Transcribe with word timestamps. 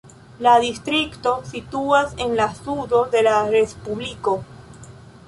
La 0.45 0.51
distrikto 0.61 1.33
situas 1.49 2.15
en 2.25 2.33
la 2.39 2.47
sudo 2.61 3.03
de 3.17 3.21
la 3.29 3.35
respubliko. 3.57 4.35